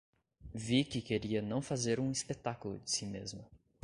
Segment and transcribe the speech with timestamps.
[0.55, 3.45] Vicky queria não fazer um espetáculo de si mesma.